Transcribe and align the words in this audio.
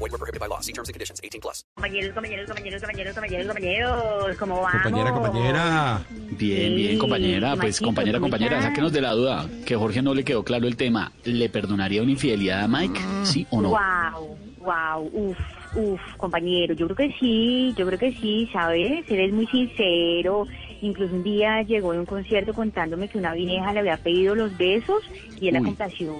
Void 0.00 0.12
were 0.12 0.18
prohibited 0.18 0.40
by 0.40 0.46
law. 0.46 0.60
See 0.60 0.72
terms 0.72 0.88
and 0.88 0.94
conditions. 0.94 1.20
18 1.22 1.40
plus. 1.42 1.62
Compañeros, 1.76 2.14
compañeros, 2.14 2.46
compañeros, 2.46 2.80
compañeros, 2.80 3.14
compañeros, 3.14 3.46
compañeros, 3.46 4.36
¿cómo 4.38 4.62
vamos? 4.62 4.82
Compañera, 4.82 5.12
compañera. 5.12 6.00
Bien, 6.38 6.74
bien, 6.74 6.92
Sí, 6.92 6.98
compañera. 6.98 7.54
Pues 7.56 7.80
compañera, 7.80 8.18
¿cómo 8.18 8.30
compañera, 8.30 8.62
sáquenos 8.62 8.92
de 8.92 9.00
la 9.02 9.12
duda. 9.12 9.46
Que 9.66 9.76
Jorge 9.76 10.00
no 10.00 10.14
le 10.14 10.24
quedó 10.24 10.42
claro 10.42 10.66
el 10.66 10.76
tema. 10.76 11.12
¿Le 11.24 11.50
perdonaría 11.50 12.00
una 12.02 12.12
infidelidad 12.12 12.62
a 12.64 12.68
Mike? 12.68 12.98
¿Sí 13.24 13.46
o 13.50 13.60
no? 13.60 13.68
Wow, 13.68 14.38
wow, 14.60 15.10
uf, 15.12 15.38
uf, 15.74 16.00
compañero, 16.16 16.72
yo 16.72 16.86
creo 16.88 16.96
que 16.96 17.14
sí, 17.20 17.74
yo 17.76 17.86
creo 17.86 17.98
que 17.98 18.12
sí, 18.14 18.48
¿sabes? 18.54 19.04
Eres 19.10 19.34
muy 19.34 19.46
sincero. 19.48 20.46
Incluso 20.80 21.14
un 21.14 21.22
día 21.22 21.60
llegó 21.60 21.92
de 21.92 21.98
un 21.98 22.06
concierto 22.06 22.54
contándome 22.54 23.08
que 23.08 23.18
una 23.18 23.34
vieja 23.34 23.70
le 23.74 23.80
había 23.80 23.98
pedido 23.98 24.34
los 24.34 24.56
besos 24.56 25.02
y 25.38 25.48
él 25.48 25.54
la 25.54 25.62
complació. 25.62 26.16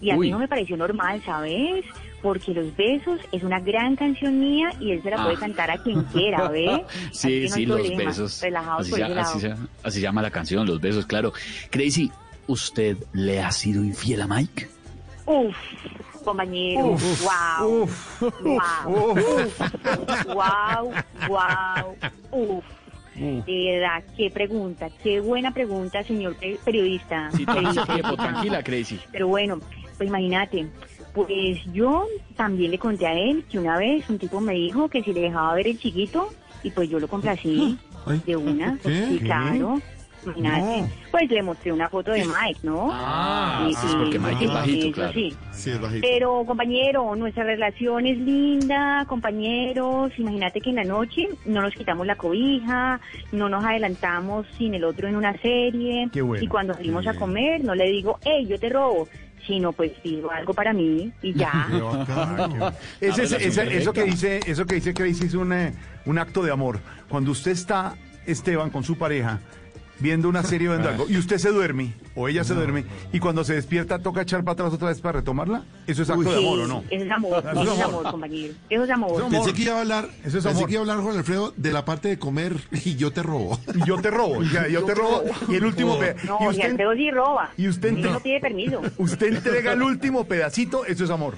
Y 0.00 0.10
a 0.10 0.16
Uy. 0.16 0.26
mí 0.26 0.30
no 0.30 0.38
me 0.38 0.46
pareció 0.46 0.76
normal, 0.76 1.20
¿sabes? 1.26 1.84
Porque 2.22 2.52
Los 2.52 2.76
Besos 2.76 3.20
es 3.30 3.42
una 3.44 3.60
gran 3.60 3.94
canción 3.94 4.40
mía 4.40 4.70
y 4.80 4.90
él 4.92 5.02
se 5.02 5.10
la 5.10 5.22
puede 5.22 5.36
Ah. 5.36 5.40
cantar 5.40 5.70
a 5.70 5.78
quien 5.82 6.02
quiera. 6.04 6.46
Así 6.48 6.82
Sí, 7.12 7.46
no 7.48 7.54
sí, 7.54 7.66
los 7.66 7.80
problema. 7.80 8.04
besos. 8.10 8.40
Relajados 8.42 8.80
Así, 8.80 8.90
por 8.90 8.98
se- 8.98 9.04
ese 9.04 9.14
lado. 9.14 9.30
así 9.30 9.40
se- 9.40 9.54
así 9.84 10.00
llama 10.00 10.22
la 10.22 10.30
canción, 10.30 10.66
los 10.66 10.80
besos, 10.80 11.06
claro. 11.06 11.32
Crazy, 11.70 12.10
¿usted 12.48 12.96
le 13.12 13.40
ha 13.40 13.50
sido 13.52 13.84
infiel 13.84 14.22
a 14.22 14.26
Mike? 14.26 14.68
Uf, 15.26 15.54
compañero, 16.24 16.96
wow, 17.22 17.88
wow, 18.42 19.14
wow, 20.34 20.92
wow, 21.28 21.96
uf. 22.32 22.64
De 23.14 23.72
verdad, 23.80 24.04
qué 24.16 24.30
pregunta, 24.30 24.88
qué 25.02 25.18
buena 25.20 25.52
pregunta, 25.52 26.04
señor 26.04 26.36
pe- 26.36 26.58
periodista. 26.64 27.30
Sí, 27.36 27.44
Periodista. 27.44 27.84
tiempo, 27.86 28.16
tranquila, 28.16 28.62
Crazy. 28.62 29.00
Pero 29.10 29.26
bueno, 29.26 29.58
pues 29.96 30.08
imagínate, 30.08 30.68
pues 31.26 31.58
yo 31.72 32.06
también 32.36 32.70
le 32.70 32.78
conté 32.78 33.06
a 33.06 33.14
él 33.18 33.44
que 33.50 33.58
una 33.58 33.78
vez 33.78 34.08
un 34.08 34.18
tipo 34.18 34.40
me 34.40 34.54
dijo 34.54 34.88
que 34.88 35.02
si 35.02 35.12
le 35.12 35.20
dejaba 35.22 35.54
ver 35.54 35.66
el 35.68 35.78
chiquito, 35.78 36.28
y 36.62 36.70
pues 36.70 36.88
yo 36.90 36.98
lo 36.98 37.08
complací 37.08 37.78
Ay. 38.06 38.20
de 38.26 38.36
una, 38.36 38.78
¿Qué? 38.82 38.88
sí, 39.08 39.18
¿Qué? 39.18 39.24
claro. 39.24 39.80
Imagínate, 40.26 40.80
No. 40.82 40.88
pues 41.12 41.30
le 41.30 41.42
mostré 41.42 41.72
una 41.72 41.88
foto 41.88 42.10
de 42.10 42.24
Mike, 42.24 42.58
¿no? 42.64 42.88
Ah, 42.90 43.66
Y- 43.70 43.74
sí, 43.74 43.86
porque 43.96 44.18
Mike 44.18 44.44
es 44.44 44.50
y- 44.50 44.54
bajito, 44.54 44.86
eso 44.86 44.92
claro. 44.94 45.12
sí. 45.12 45.34
Sí, 45.52 45.70
es 45.70 45.80
bajito. 45.80 46.06
Pero, 46.10 46.44
compañero, 46.44 47.14
nuestra 47.14 47.44
relación 47.44 48.04
es 48.04 48.18
linda, 48.18 49.04
compañeros. 49.08 50.10
Imagínate 50.18 50.60
que 50.60 50.70
en 50.70 50.76
la 50.76 50.84
noche 50.84 51.28
no 51.46 51.62
nos 51.62 51.72
quitamos 51.72 52.04
la 52.06 52.16
cobija, 52.16 53.00
no 53.32 53.48
nos 53.48 53.64
adelantamos 53.64 54.44
sin 54.58 54.74
el 54.74 54.84
otro 54.84 55.06
en 55.08 55.14
una 55.16 55.36
serie. 55.40 56.08
Qué 56.12 56.20
bueno. 56.20 56.42
Y 56.44 56.48
cuando 56.48 56.74
salimos 56.74 57.06
a 57.06 57.14
comer, 57.14 57.62
no 57.64 57.74
le 57.76 57.88
digo, 57.90 58.18
hey, 58.24 58.44
yo 58.48 58.58
te 58.58 58.68
robo, 58.68 59.08
sino 59.46 59.72
pues 59.72 59.92
pido 60.02 60.30
algo 60.30 60.52
para 60.54 60.72
mí 60.72 61.12
y 61.22 61.32
ya. 61.34 61.68
Ese, 63.00 63.22
ese- 63.22 63.38
relación 63.38 63.68
eso 63.72 63.92
que 63.92 64.04
dice, 64.04 64.40
eso 64.46 64.66
que 64.66 64.74
dice 64.76 64.94
Crazy 64.94 65.26
es 65.26 65.34
un, 65.34 65.52
eh, 65.52 65.72
un 66.06 66.18
acto 66.18 66.42
de 66.42 66.50
amor. 66.52 66.80
Cuando 67.08 67.30
usted 67.30 67.52
está, 67.52 67.94
Esteban, 68.26 68.70
con 68.70 68.84
su 68.84 68.96
pareja, 68.98 69.40
viendo 70.00 70.28
una 70.28 70.42
serie 70.42 70.68
o 70.68 70.72
viendo 70.72 70.88
algo, 70.88 71.06
y 71.08 71.16
usted 71.16 71.38
se 71.38 71.50
duerme, 71.50 71.92
o 72.14 72.28
ella 72.28 72.44
se 72.44 72.54
duerme, 72.54 72.84
y 73.12 73.18
cuando 73.18 73.42
se 73.44 73.54
despierta 73.54 73.98
toca 73.98 74.22
echar 74.22 74.44
para 74.44 74.52
atrás 74.54 74.72
otra 74.72 74.88
vez 74.88 75.00
para 75.00 75.18
retomarla, 75.20 75.64
¿eso 75.86 76.02
es 76.02 76.10
acto 76.10 76.30
de 76.30 76.36
amor 76.38 76.58
o 76.60 76.66
no? 76.66 76.84
Eso 76.90 77.04
es 77.04 77.10
amor, 77.10 77.44
Eso 77.52 77.62
es 77.74 77.80
amor. 77.80 78.10
compañero. 78.10 78.54
Eso 78.70 78.84
es 78.84 78.90
amor. 78.90 79.28
Pensé 79.30 79.52
que 79.52 79.62
iba 79.62 79.74
a 79.76 79.80
hablar, 79.80 80.08
Eso 80.24 80.38
es 80.38 80.44
pensé 80.44 80.48
amor. 80.50 80.66
que 80.66 80.72
iba 80.72 80.80
a 80.80 80.82
hablar 80.82 80.98
Juan 81.04 81.16
Alfredo 81.16 81.52
de 81.56 81.72
la 81.72 81.84
parte 81.84 82.08
de 82.08 82.18
comer 82.18 82.56
y 82.84 82.96
yo 82.96 83.10
te 83.12 83.22
robo. 83.22 83.58
Y 83.74 83.86
yo 83.86 84.00
te 84.00 84.10
robo, 84.10 84.42
ya, 84.44 84.68
yo 84.68 84.84
te 84.84 84.94
robo, 84.94 85.24
y 85.48 85.54
el 85.56 85.64
último 85.64 85.98
No, 86.26 86.38
y 86.40 86.46
usted, 86.48 86.70
Alfredo 86.70 86.94
sí 86.94 87.10
roba. 87.10 87.50
y 87.56 87.68
usted 87.68 87.92
no 87.92 88.20
pide 88.20 88.40
permiso. 88.40 88.80
usted 88.98 89.34
entrega 89.34 89.72
el 89.72 89.82
último 89.82 90.24
pedacito, 90.24 90.84
eso 90.86 91.04
es 91.04 91.10
amor. 91.10 91.34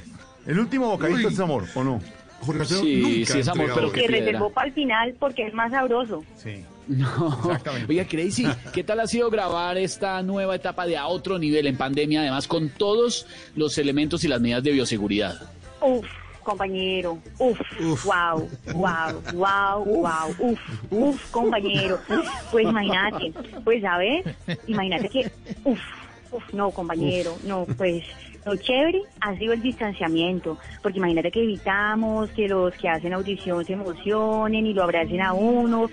El 0.47 0.59
último 0.59 0.88
bocadito 0.88 1.28
Uy. 1.28 1.34
es 1.34 1.41
amor, 1.41 1.65
¿o 1.75 1.84
no? 1.84 2.00
Jorge 2.41 2.62
Alfredo 2.62 2.81
Sí, 2.82 2.97
nunca 3.19 3.32
sí 3.34 3.38
es 3.41 3.48
amor, 3.48 3.66
pero 3.75 3.87
eso. 3.87 3.92
que 3.92 4.00
Que 4.00 4.06
piedra. 4.09 4.25
reservó 4.27 4.50
para 4.50 4.66
el 4.69 4.72
final 4.72 5.15
porque 5.19 5.47
es 5.47 5.53
más 5.54 5.71
sabroso. 5.71 6.25
Sí. 6.37 6.65
No. 6.91 7.39
Exactamente. 7.45 7.87
Oiga, 7.89 8.05
Crazy, 8.05 8.47
¿qué 8.73 8.83
tal 8.83 8.99
ha 8.99 9.06
sido 9.06 9.31
grabar 9.31 9.78
esta 9.78 10.21
nueva 10.23 10.56
etapa 10.56 10.87
de 10.87 10.97
a 10.97 11.06
otro 11.06 11.39
nivel 11.39 11.69
en 11.69 11.77
pandemia, 11.77 12.21
además 12.23 12.49
con 12.49 12.69
todos 12.69 13.27
los 13.55 13.78
elementos 13.78 14.25
y 14.25 14.28
las 14.28 14.41
medidas 14.41 14.65
de 14.65 14.73
bioseguridad? 14.73 15.41
Uf, 15.81 16.05
compañero, 16.43 17.19
uf, 17.39 17.61
Uf. 17.81 18.05
wow, 18.05 18.49
wow, 18.75 19.23
wow, 19.34 19.84
wow, 19.84 20.34
uf, 20.41 20.61
uf, 20.91 21.31
compañero. 21.31 22.01
Pues 22.51 22.67
imagínate, 22.67 23.33
pues 23.62 23.83
sabes, 23.83 24.25
imagínate 24.67 25.09
que, 25.09 25.31
uf, 25.62 25.78
uf, 26.33 26.53
no, 26.53 26.72
compañero, 26.72 27.37
no, 27.45 27.67
pues 27.78 28.03
lo 28.45 28.57
chévere 28.57 29.03
ha 29.21 29.37
sido 29.37 29.53
el 29.53 29.62
distanciamiento, 29.62 30.59
porque 30.83 30.99
imagínate 30.99 31.31
que 31.31 31.43
evitamos 31.43 32.31
que 32.31 32.49
los 32.49 32.75
que 32.75 32.89
hacen 32.89 33.12
audición 33.12 33.65
se 33.65 33.75
emocionen 33.75 34.67
y 34.67 34.72
lo 34.75 34.83
abracen 34.83 35.21
a 35.21 35.33
uno. 35.34 35.89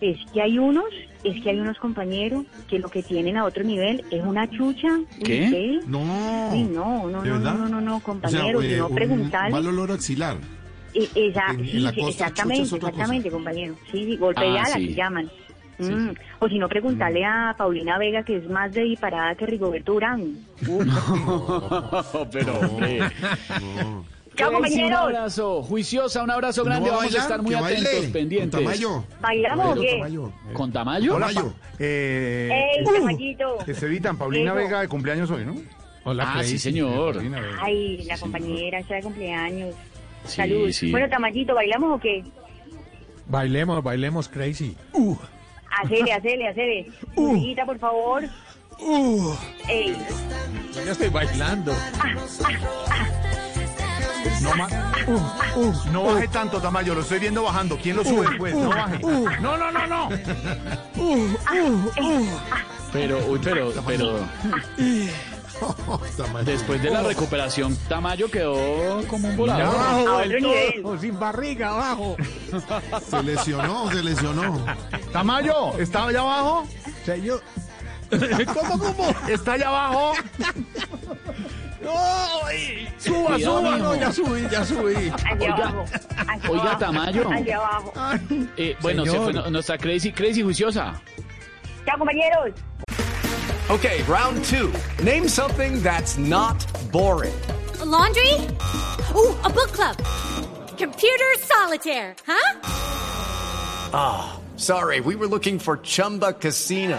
Es 0.00 0.16
que 0.32 0.40
hay 0.42 0.58
unos, 0.58 0.84
es 1.24 1.42
que 1.42 1.50
hay 1.50 1.58
unos 1.58 1.76
compañeros 1.78 2.44
que 2.68 2.78
lo 2.78 2.88
que 2.88 3.02
tienen 3.02 3.36
a 3.36 3.44
otro 3.44 3.64
nivel 3.64 4.04
es 4.10 4.24
una 4.24 4.48
chucha. 4.48 4.88
un 4.92 5.06
¿Qué? 5.24 5.40
nivel. 5.48 5.80
No. 5.88 6.04
No, 6.04 7.08
no, 7.10 7.22
¿De 7.22 7.30
no, 7.30 7.38
no, 7.40 7.68
no, 7.68 7.80
no, 7.80 7.96
O 7.96 7.98
sea, 7.98 8.04
compañero, 8.06 8.62
eh, 8.62 8.74
y 8.74 8.76
no 8.78 8.86
un 8.88 8.94
preguntarle. 8.94 9.50
mal 9.50 9.66
olor 9.66 9.90
axilar. 9.92 10.36
Eh, 10.94 11.08
esa- 11.14 11.50
En- 11.50 11.60
en 11.60 11.66
sí, 11.66 11.78
la 11.80 11.90
sí, 11.92 12.00
costa, 12.00 12.24
exactamente, 12.26 12.74
exactamente, 12.76 13.30
compañero. 13.30 13.74
Sí, 13.90 14.04
sí, 14.04 14.16
golpe 14.16 14.40
de 14.42 14.58
Ah, 14.58 14.62
ala, 14.66 14.74
sí. 14.76 14.86
que 14.88 14.94
llaman. 14.94 15.30
Sí, 15.80 15.92
Mm. 15.92 16.14
O 16.40 16.48
si 16.48 16.58
no, 16.58 16.68
preguntarle 16.68 17.24
a 17.24 17.54
Paulina 17.56 17.98
Vega, 17.98 18.24
que 18.24 18.36
es 18.38 18.48
más 18.50 18.72
de 18.72 18.82
disparada 18.82 19.34
que 19.36 19.46
Rigoberto 19.46 19.94
Urán. 19.94 20.36
Uf. 20.68 20.86
pero, 22.32 22.58
hombre. 22.60 22.98
No. 23.60 24.04
¡Chao, 24.38 24.50
Crazy, 24.50 24.56
Un 24.56 24.62
compañeros! 24.90 25.00
abrazo, 25.00 25.62
juiciosa, 25.62 26.22
un 26.22 26.30
abrazo 26.30 26.64
grande. 26.64 26.88
¿No 26.88 26.96
va 26.96 27.02
a 27.02 27.04
Vamos 27.06 27.14
a 27.14 27.18
bailar? 27.18 27.22
estar 27.30 27.42
muy 27.42 27.54
Que 27.54 27.60
baile. 27.60 27.78
atentos, 27.80 28.02
Con 28.04 28.12
pendientes. 28.12 28.60
Tamayo. 28.60 29.04
¿Bailamos 29.20 29.76
o 29.76 29.80
qué? 29.80 29.92
Tamayo. 29.92 30.32
¿Con 30.52 30.72
Tamayo? 30.72 31.14
Hola, 31.16 31.26
Tamayo. 31.28 31.52
Eh, 31.78 32.48
¡Ey, 32.78 32.84
Tamayito! 32.84 33.58
que 33.66 33.74
se 33.74 33.86
evitan, 33.86 34.16
Paulina 34.16 34.52
Eso. 34.52 34.54
Vega 34.54 34.80
de 34.80 34.88
cumpleaños 34.88 35.30
hoy, 35.30 35.44
¿no? 35.44 35.54
ah, 36.22 36.40
sí, 36.44 36.58
señor. 36.58 37.14
Paulina 37.14 37.40
Vega. 37.40 37.56
Ay, 37.60 38.04
la 38.04 38.16
compañera 38.18 38.78
está 38.78 38.94
de 38.94 39.02
cumpleaños. 39.02 39.74
Sí, 40.24 40.36
Salud. 40.36 40.70
sí. 40.72 40.90
Bueno, 40.90 41.08
Tamayito, 41.08 41.54
¿bailamos 41.54 41.96
o 41.96 42.00
qué? 42.00 42.22
Bailemos, 43.26 43.82
bailemos 43.82 44.28
crazy. 44.28 44.76
Hacele, 45.82 46.12
hacele, 46.12 46.48
hacele. 46.48 46.90
Musiquita, 47.14 47.66
por 47.66 47.78
favor. 47.78 48.22
Ey, 49.68 49.96
Yo 50.74 50.84
ya 50.84 50.92
estoy 50.92 51.08
bailando. 51.08 51.72
No, 54.42 54.54
ma- 54.56 54.68
no 55.92 56.02
baje 56.04 56.28
tanto, 56.28 56.60
Tamayo, 56.60 56.94
lo 56.94 57.00
estoy 57.02 57.18
viendo 57.18 57.42
bajando. 57.42 57.76
¿Quién 57.82 57.96
lo 57.96 58.04
sube 58.04 58.28
después? 58.28 58.54
No 58.54 58.68
baje. 58.68 58.98
No, 59.40 59.56
no, 59.56 59.70
no, 59.70 59.86
no. 59.86 60.08
Pero, 62.92 63.18
uy, 63.26 63.40
pero, 63.42 63.72
pero 63.86 64.20
Tamayo. 66.16 66.42
después 66.44 66.82
de 66.82 66.90
la 66.90 67.02
recuperación, 67.02 67.76
Tamayo 67.88 68.30
quedó 68.30 69.02
como 69.08 69.28
un 69.28 69.36
volador. 69.36 69.74
a 69.76 69.96
otro 70.16 70.40
nivel. 70.40 70.80
O 70.84 70.96
sin 70.98 71.18
barriga 71.18 71.70
abajo. 71.70 72.16
Se 73.08 73.22
lesionó, 73.22 73.90
se 73.90 74.02
lesionó. 74.02 74.64
Tamayo, 75.12 75.76
¿está 75.78 76.06
allá 76.06 76.20
abajo? 76.20 76.66
Señor. 77.04 77.42
¿Cómo, 78.54 78.78
cómo? 78.78 79.14
¿Está 79.28 79.52
allá 79.52 79.68
abajo? 79.68 80.12
Suba, 82.98 83.26
Cuidado, 83.28 83.38
suba. 83.38 83.70
mijo. 83.76 83.78
No, 83.84 83.94
ya 83.96 84.12
subí, 84.12 84.48
ya 84.50 84.64
subí. 84.64 84.94
Allá 85.24 85.34
Oiga, 85.40 85.54
abajo. 85.54 85.84
allá 86.16 86.50
oiga, 86.50 86.62
abajo, 86.62 86.78
Tamayo. 86.78 87.30
Allá 87.30 87.56
abajo. 87.56 87.92
Eh, 88.56 88.76
bueno, 88.80 89.04
se 89.06 89.16
fue 89.18 89.32
no- 89.32 89.50
nuestra 89.50 89.78
Crazy, 89.78 90.12
Crazy 90.12 90.42
juiciosa. 90.42 91.00
Chao, 91.86 91.98
compañeros. 91.98 92.54
Okay, 93.70 94.02
round 94.08 94.42
two. 94.44 94.72
Name 95.04 95.28
something 95.28 95.82
that's 95.82 96.16
not 96.18 96.56
boring. 96.90 97.34
A 97.80 97.84
laundry? 97.84 98.32
Ooh, 99.14 99.34
a 99.44 99.50
book 99.50 99.72
club. 99.72 99.96
Computer 100.78 101.34
solitaire, 101.40 102.14
huh? 102.26 102.60
Ah, 103.92 104.38
sorry, 104.56 105.00
we 105.00 105.14
were 105.16 105.26
looking 105.28 105.58
for 105.58 105.76
Chumba 105.78 106.32
Casino. 106.32 106.98